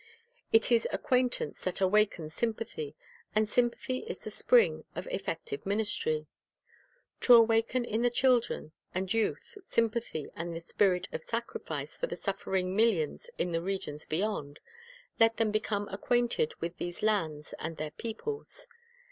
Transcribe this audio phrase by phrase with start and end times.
[0.51, 2.95] It is acquaintance that awakens sympathy,
[3.35, 6.25] and sym pathy is the spring of effective ministry.
[7.19, 12.15] To awaken in the children and youth sympathy and the spirit of sacrifice for the
[12.15, 14.59] suffering millions in the "regions beyond,"
[15.19, 18.65] let them become acquainted with these lands and their peoples.